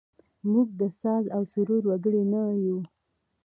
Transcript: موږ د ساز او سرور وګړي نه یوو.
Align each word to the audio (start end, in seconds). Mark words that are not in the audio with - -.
موږ 0.51 0.67
د 0.79 0.81
ساز 1.01 1.23
او 1.35 1.41
سرور 1.51 1.83
وګړي 1.87 2.23
نه 2.31 2.41
یوو. 2.65 2.81